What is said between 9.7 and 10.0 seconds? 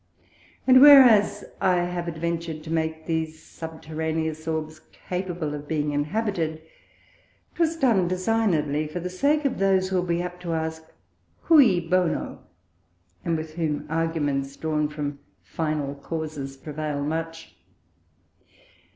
who